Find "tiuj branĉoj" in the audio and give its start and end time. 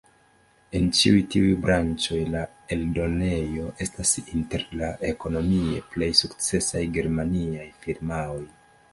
1.33-2.15